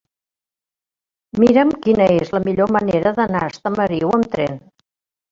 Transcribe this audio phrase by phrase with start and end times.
[1.43, 4.57] Mira'm quina és la millor manera d'anar a Estamariu amb tren.